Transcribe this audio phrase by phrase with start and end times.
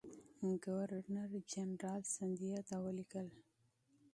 [0.65, 3.27] ګورنرجنرال سیندهیا ته ولیکل.